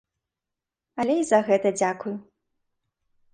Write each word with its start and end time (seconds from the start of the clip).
Але 1.03 1.17
і 1.23 1.27
за 1.27 1.39
гэта 1.51 1.69
дзякуй. 1.79 2.17